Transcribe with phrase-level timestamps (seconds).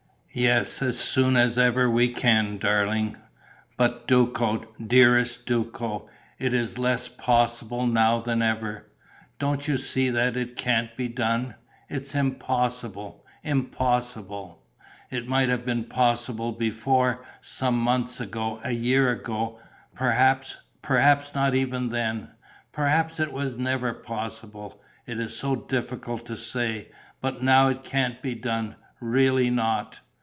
[0.33, 3.17] "Yes, as soon as ever we can, darling."
[3.75, 6.07] "But Duco, dearest Duco,
[6.39, 8.87] it's less possible now than ever.
[9.39, 11.55] Don't you see that it can't be done?
[11.89, 14.63] It's impossible, impossible.
[15.09, 19.59] It might have been possible before, some months ago, a year ago...
[19.95, 22.29] perhaps, perhaps not even then.
[22.71, 24.81] Perhaps it was never possible.
[25.05, 26.87] It is so difficult to say.
[27.19, 29.99] But now it can't be done, really not...."